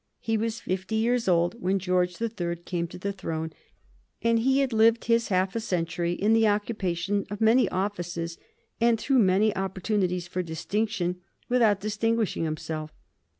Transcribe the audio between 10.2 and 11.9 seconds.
for distinction without